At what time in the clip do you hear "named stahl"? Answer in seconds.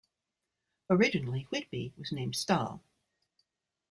2.11-2.81